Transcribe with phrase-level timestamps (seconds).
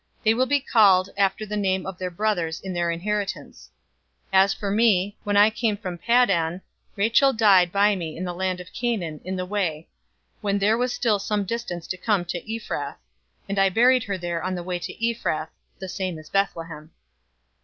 [0.25, 3.69] They will be called after the name of their brothers in their inheritance.
[4.33, 6.61] 048:007 As for me, when I came from Paddan,
[6.95, 9.87] Rachel died by me in the land of Canaan in the way,
[10.41, 12.97] when there was still some distance to come to Ephrath,
[13.47, 16.89] and I buried her there in the way to Ephrath (the same is Bethlehem)."